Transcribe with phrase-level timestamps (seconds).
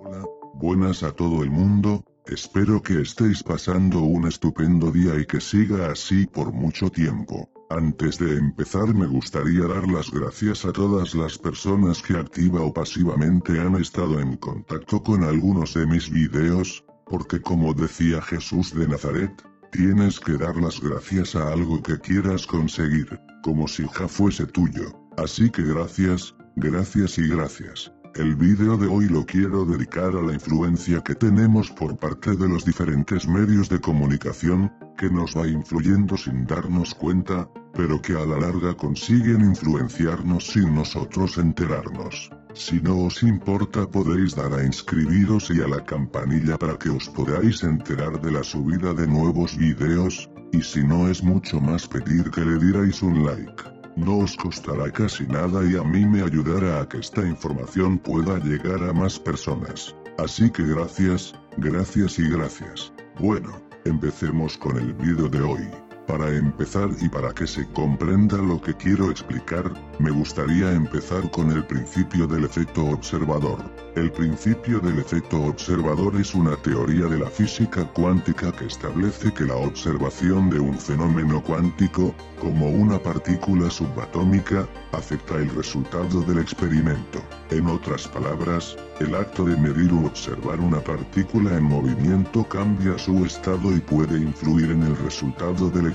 [0.00, 5.40] Hola, buenas a todo el mundo, espero que estéis pasando un estupendo día y que
[5.40, 7.48] siga así por mucho tiempo.
[7.70, 12.72] Antes de empezar me gustaría dar las gracias a todas las personas que activa o
[12.72, 18.86] pasivamente han estado en contacto con algunos de mis videos, porque como decía Jesús de
[18.86, 19.32] Nazaret,
[19.72, 25.03] tienes que dar las gracias a algo que quieras conseguir, como si ya fuese tuyo.
[25.16, 27.92] Así que gracias, gracias y gracias.
[28.16, 32.48] El vídeo de hoy lo quiero dedicar a la influencia que tenemos por parte de
[32.48, 38.24] los diferentes medios de comunicación, que nos va influyendo sin darnos cuenta, pero que a
[38.24, 42.30] la larga consiguen influenciarnos sin nosotros enterarnos.
[42.54, 47.08] Si no os importa podéis dar a inscribiros y a la campanilla para que os
[47.08, 52.30] podáis enterar de la subida de nuevos vídeos, y si no es mucho más pedir
[52.30, 53.73] que le dierais un like.
[53.96, 58.38] No os costará casi nada y a mí me ayudará a que esta información pueda
[58.38, 59.94] llegar a más personas.
[60.18, 62.92] Así que gracias, gracias y gracias.
[63.20, 63.52] Bueno,
[63.84, 65.83] empecemos con el vídeo de hoy.
[66.06, 71.50] Para empezar y para que se comprenda lo que quiero explicar, me gustaría empezar con
[71.50, 73.58] el principio del efecto observador.
[73.96, 79.44] El principio del efecto observador es una teoría de la física cuántica que establece que
[79.44, 87.22] la observación de un fenómeno cuántico, como una partícula subatómica, afecta el resultado del experimento.
[87.50, 93.24] En otras palabras, el acto de medir o observar una partícula en movimiento cambia su
[93.24, 95.93] estado y puede influir en el resultado del experimento.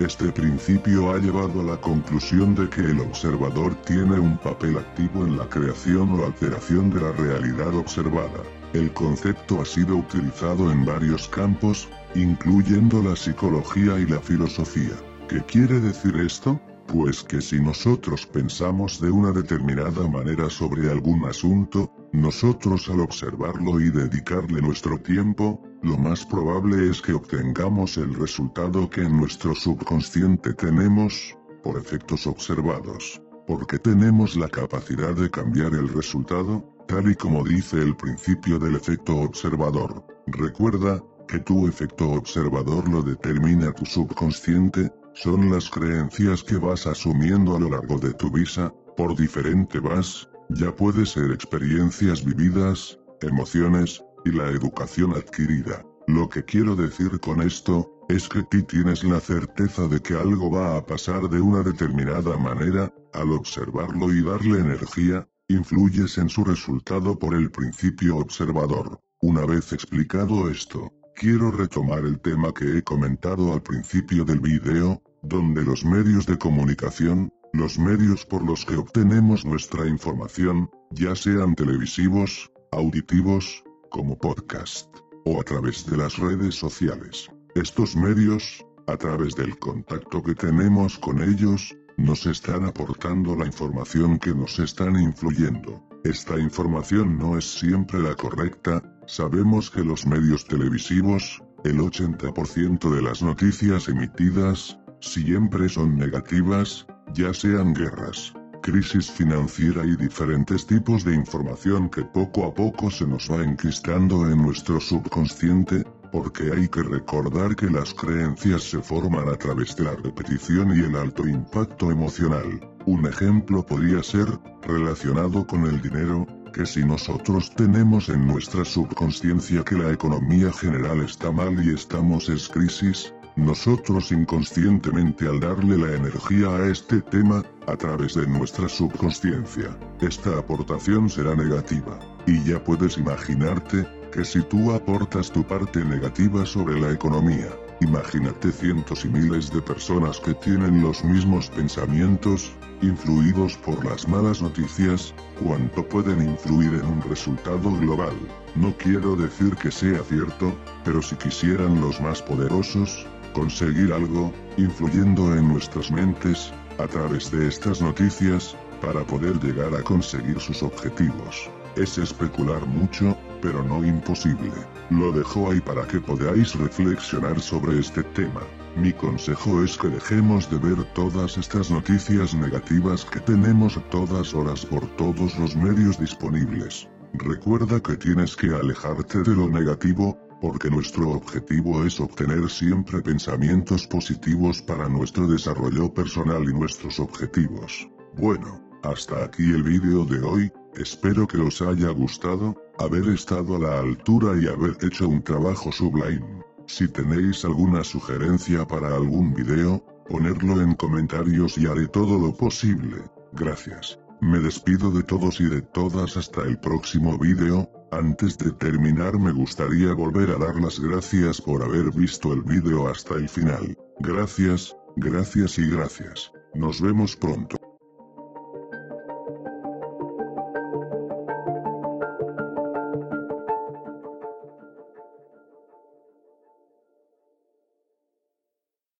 [0.00, 5.26] Este principio ha llevado a la conclusión de que el observador tiene un papel activo
[5.26, 8.42] en la creación o alteración de la realidad observada.
[8.72, 14.94] El concepto ha sido utilizado en varios campos, incluyendo la psicología y la filosofía.
[15.28, 16.60] ¿Qué quiere decir esto?
[16.88, 23.80] Pues que si nosotros pensamos de una determinada manera sobre algún asunto, nosotros al observarlo
[23.80, 29.54] y dedicarle nuestro tiempo, lo más probable es que obtengamos el resultado que en nuestro
[29.54, 37.16] subconsciente tenemos, por efectos observados, porque tenemos la capacidad de cambiar el resultado, tal y
[37.16, 40.06] como dice el principio del efecto observador.
[40.28, 47.56] Recuerda, que tu efecto observador lo determina tu subconsciente, son las creencias que vas asumiendo
[47.56, 54.02] a lo largo de tu vida, por diferente vas, ya puede ser experiencias vividas, emociones,
[54.26, 55.84] y la educación adquirida.
[56.08, 60.50] Lo que quiero decir con esto, es que ti tienes la certeza de que algo
[60.50, 66.44] va a pasar de una determinada manera, al observarlo y darle energía, influyes en su
[66.44, 69.00] resultado por el principio observador.
[69.22, 75.02] Una vez explicado esto, quiero retomar el tema que he comentado al principio del video,
[75.22, 81.54] donde los medios de comunicación, los medios por los que obtenemos nuestra información, ya sean
[81.54, 84.94] televisivos, auditivos, como podcast,
[85.24, 87.30] o a través de las redes sociales.
[87.54, 94.18] Estos medios, a través del contacto que tenemos con ellos, nos están aportando la información
[94.18, 95.82] que nos están influyendo.
[96.08, 103.02] Esta información no es siempre la correcta, sabemos que los medios televisivos, el 80% de
[103.02, 111.12] las noticias emitidas, siempre son negativas, ya sean guerras, crisis financiera y diferentes tipos de
[111.16, 116.84] información que poco a poco se nos va enquistando en nuestro subconsciente, porque hay que
[116.84, 121.90] recordar que las creencias se forman a través de la repetición y el alto impacto
[121.90, 122.75] emocional.
[122.86, 124.28] Un ejemplo podría ser,
[124.62, 126.24] relacionado con el dinero,
[126.54, 132.28] que si nosotros tenemos en nuestra subconsciencia que la economía general está mal y estamos
[132.28, 138.68] en crisis, nosotros inconscientemente al darle la energía a este tema, a través de nuestra
[138.68, 141.98] subconsciencia, esta aportación será negativa.
[142.24, 147.48] Y ya puedes imaginarte, que si tú aportas tu parte negativa sobre la economía,
[147.80, 154.42] imagínate cientos y miles de personas que tienen los mismos pensamientos, influidos por las malas
[154.42, 158.14] noticias, cuánto pueden influir en un resultado global.
[158.54, 160.52] No quiero decir que sea cierto,
[160.84, 167.48] pero si quisieran los más poderosos, conseguir algo, influyendo en nuestras mentes, a través de
[167.48, 171.50] estas noticias, para poder llegar a conseguir sus objetivos.
[171.76, 174.52] Es especular mucho, pero no imposible.
[174.90, 178.40] Lo dejo ahí para que podáis reflexionar sobre este tema.
[178.76, 184.34] Mi consejo es que dejemos de ver todas estas noticias negativas que tenemos a todas
[184.34, 186.86] horas por todos los medios disponibles.
[187.14, 193.86] Recuerda que tienes que alejarte de lo negativo, porque nuestro objetivo es obtener siempre pensamientos
[193.86, 197.88] positivos para nuestro desarrollo personal y nuestros objetivos.
[198.18, 203.58] Bueno, Hasta aquí el vídeo de hoy, espero que os haya gustado, haber estado a
[203.58, 206.45] la altura y haber hecho un trabajo sublime.
[206.66, 213.02] Si tenéis alguna sugerencia para algún video, ponerlo en comentarios y haré todo lo posible.
[213.32, 213.98] Gracias.
[214.20, 219.30] Me despido de todos y de todas hasta el próximo vídeo, antes de terminar me
[219.30, 223.76] gustaría volver a dar las gracias por haber visto el vídeo hasta el final.
[224.00, 226.32] Gracias, gracias y gracias.
[226.54, 227.65] Nos vemos pronto.